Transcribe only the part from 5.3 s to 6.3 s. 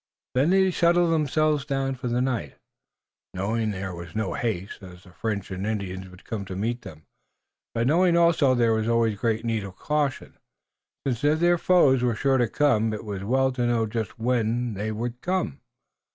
and Indians would